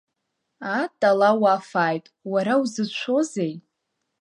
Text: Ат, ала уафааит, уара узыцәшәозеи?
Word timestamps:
Ат, 0.79 0.95
ала 1.09 1.29
уафааит, 1.41 2.05
уара 2.31 2.53
узыцәшәозеи? 2.61 3.53